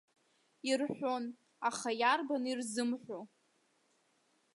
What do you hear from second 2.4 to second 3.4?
ирзымҳәо?!